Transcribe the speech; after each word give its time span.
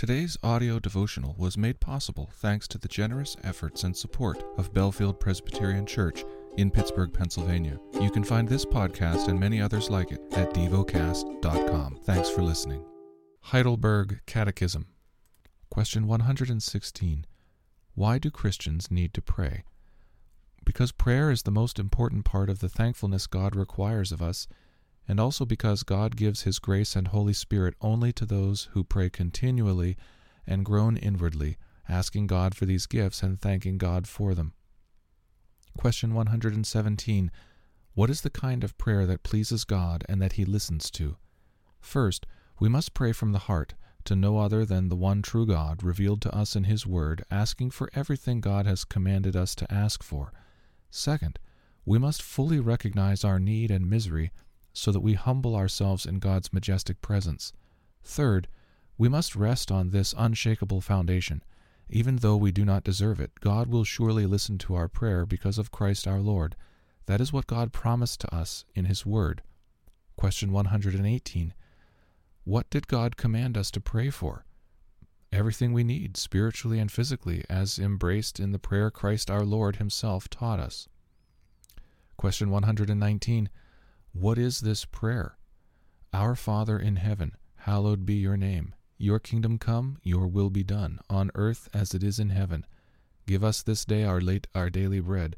Today's 0.00 0.38
audio 0.42 0.78
devotional 0.78 1.34
was 1.36 1.58
made 1.58 1.78
possible 1.78 2.30
thanks 2.32 2.66
to 2.68 2.78
the 2.78 2.88
generous 2.88 3.36
efforts 3.44 3.84
and 3.84 3.94
support 3.94 4.42
of 4.56 4.72
Bellefield 4.72 5.20
Presbyterian 5.20 5.84
Church 5.84 6.24
in 6.56 6.70
Pittsburgh, 6.70 7.12
Pennsylvania. 7.12 7.78
You 8.00 8.10
can 8.10 8.24
find 8.24 8.48
this 8.48 8.64
podcast 8.64 9.28
and 9.28 9.38
many 9.38 9.60
others 9.60 9.90
like 9.90 10.10
it 10.10 10.22
at 10.32 10.54
devocast.com. 10.54 11.98
Thanks 12.04 12.30
for 12.30 12.40
listening. 12.40 12.82
Heidelberg 13.42 14.22
Catechism. 14.24 14.86
Question 15.68 16.06
116. 16.06 17.26
Why 17.94 18.16
do 18.16 18.30
Christians 18.30 18.90
need 18.90 19.12
to 19.12 19.20
pray? 19.20 19.64
Because 20.64 20.92
prayer 20.92 21.30
is 21.30 21.42
the 21.42 21.50
most 21.50 21.78
important 21.78 22.24
part 22.24 22.48
of 22.48 22.60
the 22.60 22.70
thankfulness 22.70 23.26
God 23.26 23.54
requires 23.54 24.12
of 24.12 24.22
us 24.22 24.48
and 25.10 25.18
also 25.18 25.44
because 25.44 25.82
God 25.82 26.14
gives 26.14 26.42
His 26.42 26.60
grace 26.60 26.94
and 26.94 27.08
Holy 27.08 27.32
Spirit 27.32 27.74
only 27.80 28.12
to 28.12 28.24
those 28.24 28.68
who 28.74 28.84
pray 28.84 29.10
continually 29.10 29.96
and 30.46 30.64
groan 30.64 30.96
inwardly, 30.96 31.56
asking 31.88 32.28
God 32.28 32.54
for 32.54 32.64
these 32.64 32.86
gifts 32.86 33.20
and 33.20 33.40
thanking 33.40 33.76
God 33.76 34.06
for 34.06 34.36
them. 34.36 34.52
Question 35.76 36.14
117. 36.14 37.32
What 37.94 38.08
is 38.08 38.20
the 38.20 38.30
kind 38.30 38.62
of 38.62 38.78
prayer 38.78 39.04
that 39.04 39.24
pleases 39.24 39.64
God 39.64 40.04
and 40.08 40.22
that 40.22 40.34
He 40.34 40.44
listens 40.44 40.92
to? 40.92 41.16
First, 41.80 42.24
we 42.60 42.68
must 42.68 42.94
pray 42.94 43.10
from 43.10 43.32
the 43.32 43.40
heart, 43.40 43.74
to 44.04 44.14
no 44.14 44.38
other 44.38 44.64
than 44.64 44.90
the 44.90 44.96
one 44.96 45.22
true 45.22 45.44
God 45.44 45.82
revealed 45.82 46.22
to 46.22 46.32
us 46.32 46.54
in 46.54 46.62
His 46.62 46.86
Word, 46.86 47.24
asking 47.32 47.72
for 47.72 47.90
everything 47.94 48.40
God 48.40 48.64
has 48.64 48.84
commanded 48.84 49.34
us 49.34 49.56
to 49.56 49.74
ask 49.74 50.04
for. 50.04 50.32
Second, 50.88 51.40
we 51.84 51.98
must 51.98 52.22
fully 52.22 52.60
recognize 52.60 53.24
our 53.24 53.40
need 53.40 53.72
and 53.72 53.90
misery 53.90 54.30
so 54.80 54.90
that 54.90 55.00
we 55.00 55.12
humble 55.12 55.54
ourselves 55.54 56.06
in 56.06 56.18
God's 56.18 56.52
majestic 56.52 57.02
presence. 57.02 57.52
Third, 58.02 58.48
we 58.96 59.08
must 59.08 59.36
rest 59.36 59.70
on 59.70 59.90
this 59.90 60.14
unshakable 60.16 60.80
foundation. 60.80 61.44
Even 61.90 62.16
though 62.16 62.36
we 62.36 62.50
do 62.50 62.64
not 62.64 62.84
deserve 62.84 63.20
it, 63.20 63.32
God 63.40 63.68
will 63.68 63.84
surely 63.84 64.24
listen 64.24 64.56
to 64.58 64.74
our 64.74 64.88
prayer 64.88 65.26
because 65.26 65.58
of 65.58 65.70
Christ 65.70 66.08
our 66.08 66.20
Lord. 66.20 66.56
That 67.06 67.20
is 67.20 67.32
what 67.32 67.46
God 67.46 67.72
promised 67.72 68.20
to 68.20 68.34
us 68.34 68.64
in 68.74 68.86
His 68.86 69.04
Word. 69.04 69.42
Question 70.16 70.50
118. 70.50 71.52
What 72.44 72.70
did 72.70 72.88
God 72.88 73.16
command 73.16 73.58
us 73.58 73.70
to 73.72 73.80
pray 73.80 74.08
for? 74.08 74.46
Everything 75.32 75.72
we 75.72 75.84
need, 75.84 76.16
spiritually 76.16 76.78
and 76.78 76.90
physically, 76.90 77.44
as 77.50 77.78
embraced 77.78 78.40
in 78.40 78.52
the 78.52 78.58
prayer 78.58 78.90
Christ 78.90 79.30
our 79.30 79.44
Lord 79.44 79.76
Himself 79.76 80.28
taught 80.28 80.58
us. 80.58 80.88
Question 82.16 82.50
119. 82.50 83.50
What 84.12 84.38
is 84.38 84.60
this 84.60 84.84
prayer? 84.84 85.36
Our 86.12 86.34
Father 86.34 86.78
in 86.78 86.96
heaven, 86.96 87.36
hallowed 87.58 88.04
be 88.04 88.14
your 88.14 88.36
name. 88.36 88.74
Your 88.98 89.20
kingdom 89.20 89.56
come, 89.56 89.98
your 90.02 90.26
will 90.26 90.50
be 90.50 90.64
done, 90.64 90.98
on 91.08 91.30
earth 91.34 91.68
as 91.72 91.94
it 91.94 92.02
is 92.02 92.18
in 92.18 92.30
heaven. 92.30 92.66
Give 93.26 93.44
us 93.44 93.62
this 93.62 93.84
day 93.84 94.04
our 94.04 94.20
late 94.20 94.48
our 94.54 94.68
daily 94.68 95.00
bread, 95.00 95.36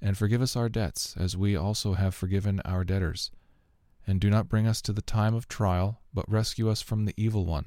and 0.00 0.16
forgive 0.16 0.40
us 0.40 0.54
our 0.54 0.68
debts, 0.68 1.16
as 1.18 1.36
we 1.36 1.56
also 1.56 1.94
have 1.94 2.14
forgiven 2.14 2.60
our 2.60 2.84
debtors. 2.84 3.32
And 4.06 4.20
do 4.20 4.30
not 4.30 4.48
bring 4.48 4.68
us 4.68 4.80
to 4.82 4.92
the 4.92 5.02
time 5.02 5.34
of 5.34 5.48
trial, 5.48 6.00
but 6.14 6.30
rescue 6.30 6.70
us 6.70 6.80
from 6.80 7.04
the 7.04 7.14
evil 7.16 7.44
one. 7.44 7.66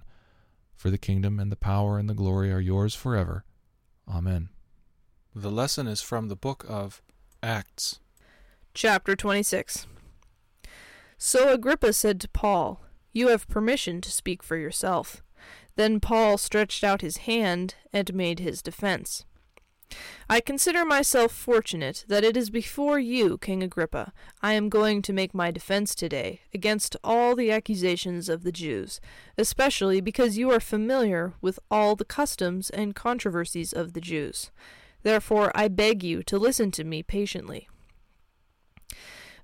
For 0.74 0.90
the 0.90 0.98
kingdom 0.98 1.40
and 1.40 1.52
the 1.52 1.58
power 1.58 2.00
and 2.00 2.10
the 2.10 2.14
glory 2.14 2.52
are 2.54 2.62
yours 2.62 2.96
forever. 2.96 3.44
Amen. 4.08 4.50
The 5.36 5.52
lesson 5.52 5.86
is 5.86 6.02
from 6.02 6.30
the 6.30 6.38
book 6.38 6.66
of 6.68 7.02
Acts. 7.44 8.00
Chapter 8.74 9.18
26 9.18 9.86
so 11.22 11.54
Agrippa 11.54 11.92
said 11.92 12.22
to 12.22 12.30
Paul, 12.30 12.82
You 13.12 13.28
have 13.28 13.50
permission 13.50 14.00
to 14.02 14.12
speak 14.12 14.42
for 14.42 14.56
yourself. 14.56 15.22
Then 15.76 16.00
Paul 16.00 16.38
stretched 16.38 16.82
out 16.84 17.02
his 17.02 17.18
hand 17.18 17.76
and 17.92 18.14
made 18.14 18.40
his 18.40 18.62
defense. 18.62 19.26
I 20.30 20.40
consider 20.40 20.86
myself 20.86 21.34
fortunate 21.34 22.06
that 22.08 22.24
it 22.24 22.38
is 22.38 22.50
before 22.50 23.00
you, 23.00 23.38
King 23.38 23.64
Agrippa, 23.64 24.14
I 24.42 24.54
am 24.54 24.70
going 24.70 25.02
to 25.02 25.14
make 25.14 25.34
my 25.34 25.52
defense 25.52 25.94
today 25.94 26.42
against 26.54 26.96
all 27.04 27.36
the 27.36 27.52
accusations 27.52 28.30
of 28.30 28.44
the 28.44 28.52
Jews, 28.52 29.02
especially 29.38 30.00
because 30.00 30.38
you 30.38 30.52
are 30.52 30.60
familiar 30.60 31.34
with 31.42 31.60
all 31.70 31.96
the 31.96 32.06
customs 32.06 32.70
and 32.70 32.96
controversies 32.96 33.74
of 33.74 33.94
the 33.94 34.02
Jews. 34.02 34.52
Therefore 35.04 35.52
I 35.54 35.68
beg 35.68 36.02
you 36.02 36.24
to 36.24 36.38
listen 36.38 36.72
to 36.72 36.86
me 36.86 37.04
patiently. 37.04 37.68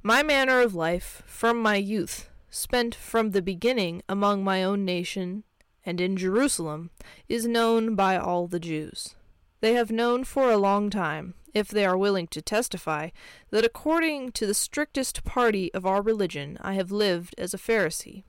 My 0.08 0.22
manner 0.22 0.62
of 0.62 0.76
life, 0.76 1.24
from 1.26 1.60
my 1.60 1.78
youth, 1.78 2.30
spent 2.52 2.94
from 2.94 3.32
the 3.32 3.42
beginning 3.42 4.04
among 4.08 4.44
my 4.44 4.64
own 4.64 4.86
nation 4.86 5.46
and 5.84 6.00
in 6.00 6.16
Jerusalem, 6.16 6.92
is 7.28 7.48
known 7.48 7.96
by 7.96 8.16
all 8.16 8.46
the 8.46 8.60
Jews. 8.60 9.16
They 9.62 9.74
have 9.74 9.90
known 9.90 10.24
for 10.24 10.52
a 10.52 10.58
long 10.58 10.92
time, 10.92 11.34
if 11.56 11.70
they 11.70 11.88
are 11.88 11.98
willing 11.98 12.28
to 12.28 12.42
testify, 12.44 13.10
that 13.50 13.66
according 13.66 14.34
to 14.34 14.46
the 14.46 14.54
strictest 14.54 15.24
party 15.24 15.74
of 15.74 15.88
our 15.88 16.04
religion 16.04 16.60
I 16.62 16.74
have 16.74 16.92
lived 16.92 17.34
as 17.40 17.56
a 17.56 17.58
Pharisee. 17.58 18.26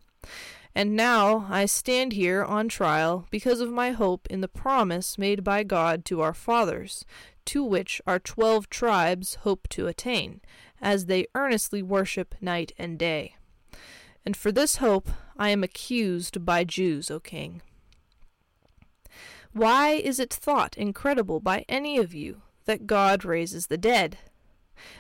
And 0.75 0.97
now 0.97 1.47
I 1.51 1.67
stand 1.67 2.15
here 2.15 2.43
on 2.43 2.71
trial 2.71 3.27
because 3.31 3.61
of 3.61 3.71
my 3.71 3.91
hope 3.91 4.27
in 4.31 4.41
the 4.41 4.49
promise 4.49 5.19
made 5.19 5.45
by 5.45 5.63
God 5.63 6.07
to 6.07 6.23
our 6.23 6.33
fathers, 6.33 7.05
to 7.47 7.65
which 7.65 8.01
our 8.07 8.19
twelve 8.19 8.69
tribes 8.69 9.37
hope 9.37 9.69
to 9.69 9.87
attain, 9.87 10.41
as 10.81 11.07
they 11.07 11.27
earnestly 11.35 11.83
worship 11.83 12.35
night 12.41 12.73
and 12.79 12.99
day. 12.99 13.37
And 14.25 14.37
for 14.37 14.53
this 14.53 14.77
hope 14.77 15.09
I 15.37 15.51
am 15.51 15.63
accused 15.63 16.45
by 16.45 16.65
Jews, 16.65 17.11
O 17.11 17.21
king. 17.21 17.63
Why 19.53 19.93
is 19.93 20.21
it 20.21 20.33
thought 20.33 20.77
incredible 20.77 21.41
by 21.41 21.65
any 21.69 21.97
of 21.97 22.13
you 22.13 22.43
that 22.67 22.87
God 22.87 23.25
raises 23.25 23.69
the 23.69 23.79
dead? 23.79 24.19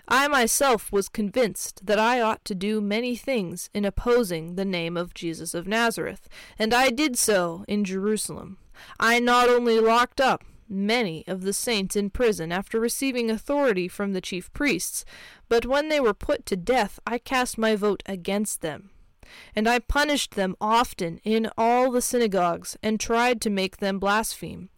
I 0.08 0.26
myself 0.28 0.90
was 0.90 1.10
convinced 1.10 1.84
that 1.84 1.98
I 1.98 2.22
ought 2.22 2.42
to 2.46 2.54
do 2.54 2.80
many 2.80 3.16
things 3.16 3.68
in 3.74 3.84
opposing 3.84 4.54
the 4.54 4.64
name 4.64 4.96
of 4.96 5.12
Jesus 5.12 5.52
of 5.52 5.66
Nazareth, 5.66 6.28
and 6.58 6.72
I 6.72 6.88
did 6.88 7.18
so 7.18 7.64
in 7.68 7.84
Jerusalem. 7.84 8.56
I 8.98 9.18
not 9.18 9.50
only 9.50 9.78
locked 9.78 10.20
up 10.20 10.42
many 10.68 11.24
of 11.26 11.42
the 11.42 11.52
saints 11.52 11.96
in 11.96 12.10
prison 12.10 12.52
after 12.52 12.80
receiving 12.80 13.30
authority 13.30 13.88
from 13.88 14.12
the 14.12 14.20
chief 14.20 14.52
priests, 14.52 15.04
but 15.48 15.66
when 15.66 15.88
they 15.88 16.00
were 16.00 16.14
put 16.14 16.46
to 16.46 16.56
death, 16.56 16.98
I 17.06 17.18
cast 17.18 17.58
my 17.58 17.76
vote 17.76 18.02
against 18.06 18.60
them. 18.60 18.90
And 19.54 19.68
I 19.68 19.80
punished 19.80 20.34
them 20.34 20.56
often 20.60 21.18
in 21.24 21.50
all 21.58 21.90
the 21.90 22.02
synagogues, 22.02 22.76
and 22.82 23.00
tried 23.00 23.40
to 23.42 23.50
make 23.50 23.78
them 23.78 23.98
blaspheme. 23.98 24.70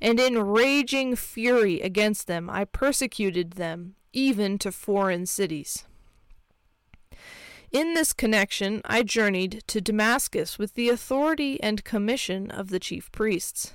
And 0.00 0.18
in 0.18 0.38
raging 0.38 1.16
fury 1.16 1.80
against 1.80 2.26
them, 2.26 2.48
I 2.50 2.64
persecuted 2.64 3.52
them, 3.52 3.94
even 4.12 4.58
to 4.58 4.72
foreign 4.72 5.26
cities. 5.26 5.84
In 7.70 7.94
this 7.94 8.12
connection, 8.12 8.82
I 8.84 9.04
journeyed 9.04 9.62
to 9.68 9.80
Damascus 9.80 10.58
with 10.58 10.74
the 10.74 10.88
authority 10.88 11.62
and 11.62 11.84
commission 11.84 12.50
of 12.50 12.70
the 12.70 12.80
chief 12.80 13.12
priests. 13.12 13.74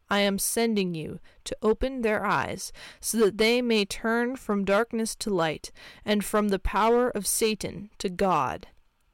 I 0.11 0.19
am 0.19 0.37
sending 0.37 0.93
you 0.93 1.21
to 1.45 1.57
open 1.61 2.01
their 2.01 2.25
eyes, 2.25 2.73
so 2.99 3.17
that 3.19 3.37
they 3.37 3.61
may 3.61 3.85
turn 3.85 4.35
from 4.35 4.65
darkness 4.65 5.15
to 5.15 5.29
light, 5.29 5.71
and 6.03 6.23
from 6.23 6.49
the 6.49 6.59
power 6.59 7.09
of 7.09 7.25
Satan 7.25 7.89
to 7.97 8.09
God 8.09 8.67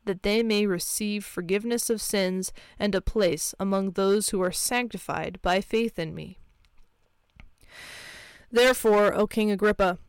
that 0.08 0.24
they 0.24 0.42
may 0.42 0.66
receive 0.66 1.24
forgiveness 1.24 1.90
of 1.90 2.02
sins 2.02 2.52
and 2.80 2.96
a 2.96 3.02
place 3.02 3.54
among 3.60 3.92
those 3.92 4.30
who 4.30 4.42
are 4.42 4.52
sanctified 4.52 5.38
by 5.42 5.62
faith 5.62 6.00
in 6.00 6.16
me. 6.16 6.40
Therefore, 8.50 9.14
O 9.14 9.28
King 9.28 9.52
Agrippa, 9.52 10.00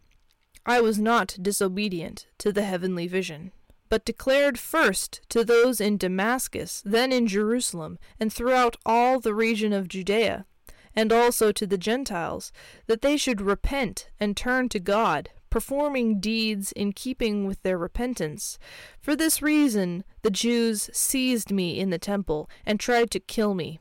I 0.64 0.80
was 0.80 0.98
not 0.98 1.36
disobedient 1.42 2.26
to 2.38 2.52
the 2.52 2.62
heavenly 2.62 3.06
vision, 3.06 3.52
but 3.88 4.04
declared 4.04 4.58
first 4.58 5.20
to 5.30 5.44
those 5.44 5.80
in 5.80 5.96
Damascus, 5.96 6.82
then 6.84 7.12
in 7.12 7.26
Jerusalem, 7.26 7.98
and 8.20 8.32
throughout 8.32 8.76
all 8.86 9.18
the 9.18 9.34
region 9.34 9.72
of 9.72 9.88
Judea, 9.88 10.46
and 10.94 11.12
also 11.12 11.52
to 11.52 11.66
the 11.66 11.78
Gentiles, 11.78 12.52
that 12.86 13.02
they 13.02 13.16
should 13.16 13.40
repent 13.40 14.08
and 14.18 14.36
turn 14.36 14.68
to 14.70 14.80
God, 14.80 15.30
performing 15.50 16.20
deeds 16.20 16.72
in 16.72 16.92
keeping 16.92 17.46
with 17.46 17.62
their 17.62 17.78
repentance. 17.78 18.58
For 19.00 19.16
this 19.16 19.40
reason 19.40 20.04
the 20.22 20.30
Jews 20.30 20.90
seized 20.92 21.50
me 21.50 21.78
in 21.78 21.90
the 21.90 21.98
temple 21.98 22.50
and 22.66 22.78
tried 22.78 23.10
to 23.12 23.20
kill 23.20 23.54
me. 23.54 23.80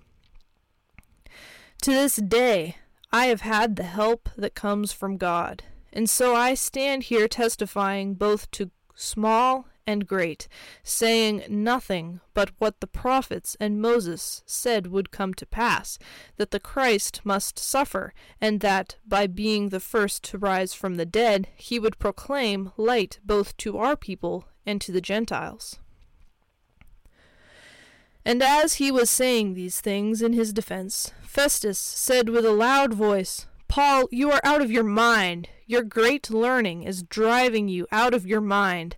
To 1.81 1.91
this 1.91 2.15
day 2.15 2.77
I 3.11 3.25
have 3.27 3.41
had 3.41 3.75
the 3.75 3.83
help 3.83 4.29
that 4.37 4.55
comes 4.55 4.91
from 4.91 5.17
God, 5.17 5.63
and 5.93 6.09
so 6.09 6.35
I 6.35 6.53
stand 6.53 7.03
here 7.03 7.27
testifying 7.27 8.15
both 8.15 8.49
to 8.51 8.71
small 8.95 9.67
and 9.87 10.05
great, 10.05 10.47
saying 10.83 11.43
nothing 11.49 12.19
but 12.33 12.51
what 12.59 12.81
the 12.81 12.87
prophets 12.87 13.55
and 13.59 13.81
Moses 13.81 14.43
said 14.45 14.87
would 14.87 15.09
come 15.09 15.33
to 15.35 15.45
pass, 15.45 15.97
that 16.35 16.51
the 16.51 16.59
Christ 16.59 17.21
must 17.23 17.57
suffer, 17.57 18.13
and 18.39 18.59
that, 18.59 18.97
by 19.07 19.25
being 19.25 19.69
the 19.69 19.79
first 19.79 20.23
to 20.25 20.37
rise 20.37 20.73
from 20.73 20.95
the 20.95 21.05
dead, 21.05 21.47
he 21.55 21.79
would 21.79 21.97
proclaim 21.97 22.71
light 22.75 23.19
both 23.23 23.55
to 23.57 23.77
our 23.77 23.95
people 23.95 24.45
and 24.65 24.81
to 24.81 24.91
the 24.91 25.01
Gentiles. 25.01 25.79
And 28.25 28.43
as 28.43 28.73
he 28.73 28.91
was 28.91 29.09
saying 29.09 29.53
these 29.53 29.79
things 29.79 30.21
in 30.21 30.33
his 30.33 30.51
defense, 30.51 31.13
Festus 31.23 31.79
said 31.79 32.27
with 32.27 32.45
a 32.45 32.51
loud 32.51 32.93
voice, 32.93 33.45
Paul, 33.69 34.09
you 34.11 34.31
are 34.31 34.41
out 34.43 34.61
of 34.61 34.71
your 34.71 34.83
mind. 34.83 35.47
Your 35.65 35.83
great 35.83 36.29
learning 36.29 36.83
is 36.83 37.03
driving 37.03 37.69
you 37.69 37.87
out 37.91 38.13
of 38.13 38.25
your 38.25 38.41
mind. 38.41 38.97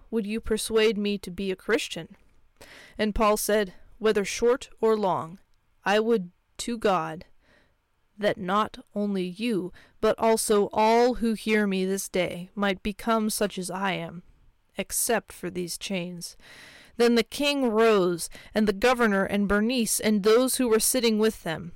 would 0.11 0.27
you 0.27 0.39
persuade 0.39 0.97
me 0.97 1.17
to 1.17 1.31
be 1.31 1.49
a 1.49 1.55
Christian? 1.55 2.15
And 2.97 3.15
Paul 3.15 3.37
said, 3.37 3.73
Whether 3.97 4.25
short 4.25 4.69
or 4.79 4.95
long, 4.95 5.39
I 5.83 5.99
would 5.99 6.31
to 6.57 6.77
God 6.77 7.25
that 8.17 8.37
not 8.37 8.77
only 8.93 9.23
you, 9.25 9.73
but 9.99 10.17
also 10.19 10.69
all 10.71 11.15
who 11.15 11.33
hear 11.33 11.65
me 11.65 11.85
this 11.85 12.07
day, 12.07 12.51
might 12.53 12.83
become 12.83 13.29
such 13.29 13.57
as 13.57 13.71
I 13.71 13.93
am, 13.93 14.23
except 14.77 15.31
for 15.31 15.49
these 15.49 15.77
chains. 15.77 16.37
Then 16.97 17.15
the 17.15 17.23
king 17.23 17.69
rose, 17.69 18.29
and 18.53 18.67
the 18.67 18.73
governor, 18.73 19.23
and 19.23 19.47
Bernice, 19.47 19.99
and 19.99 20.21
those 20.21 20.55
who 20.55 20.67
were 20.67 20.79
sitting 20.79 21.17
with 21.17 21.43
them. 21.43 21.71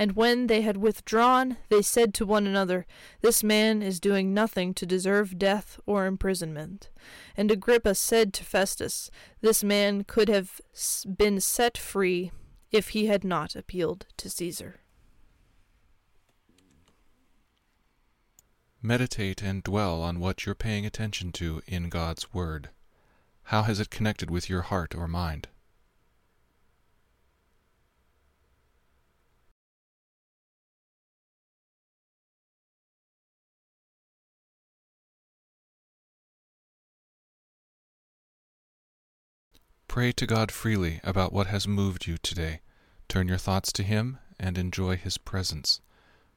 And 0.00 0.12
when 0.12 0.46
they 0.46 0.62
had 0.62 0.78
withdrawn, 0.78 1.58
they 1.68 1.82
said 1.82 2.14
to 2.14 2.24
one 2.24 2.46
another, 2.46 2.86
This 3.20 3.44
man 3.44 3.82
is 3.82 4.00
doing 4.00 4.32
nothing 4.32 4.72
to 4.72 4.86
deserve 4.86 5.38
death 5.38 5.78
or 5.84 6.06
imprisonment. 6.06 6.88
And 7.36 7.50
Agrippa 7.50 7.94
said 7.94 8.32
to 8.32 8.44
Festus, 8.44 9.10
This 9.42 9.62
man 9.62 10.04
could 10.04 10.30
have 10.30 10.58
been 11.18 11.38
set 11.38 11.76
free 11.76 12.32
if 12.72 12.88
he 12.88 13.08
had 13.08 13.24
not 13.24 13.54
appealed 13.54 14.06
to 14.16 14.30
Caesar. 14.30 14.80
Meditate 18.80 19.42
and 19.42 19.62
dwell 19.62 20.00
on 20.00 20.18
what 20.18 20.46
you're 20.46 20.54
paying 20.54 20.86
attention 20.86 21.30
to 21.32 21.60
in 21.66 21.90
God's 21.90 22.32
Word. 22.32 22.70
How 23.42 23.64
has 23.64 23.78
it 23.78 23.90
connected 23.90 24.30
with 24.30 24.48
your 24.48 24.62
heart 24.62 24.94
or 24.94 25.06
mind? 25.06 25.48
Pray 39.90 40.12
to 40.12 40.24
God 40.24 40.52
freely 40.52 41.00
about 41.02 41.32
what 41.32 41.48
has 41.48 41.66
moved 41.66 42.06
you 42.06 42.16
today. 42.16 42.60
Turn 43.08 43.26
your 43.26 43.38
thoughts 43.38 43.72
to 43.72 43.82
Him 43.82 44.20
and 44.38 44.56
enjoy 44.56 44.96
His 44.96 45.18
presence. 45.18 45.80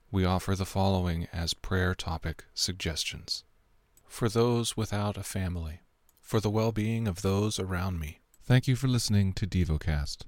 We 0.10 0.26
offer 0.26 0.56
the 0.56 0.66
following 0.66 1.28
as 1.32 1.54
prayer 1.54 1.94
topic 1.94 2.46
suggestions 2.56 3.44
For 4.08 4.28
those 4.28 4.76
without 4.76 5.18
a 5.18 5.24
family, 5.24 5.82
for 6.20 6.40
the 6.40 6.50
well 6.50 6.72
being 6.72 7.08
of 7.08 7.22
those 7.22 7.60
around 7.60 8.00
me. 8.00 8.22
Thank 8.44 8.68
you 8.68 8.76
for 8.76 8.88
listening 8.88 9.34
to 9.34 9.46
DevoCast. 9.46 10.24